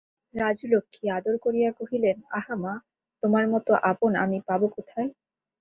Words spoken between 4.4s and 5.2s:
পাব কোথায়।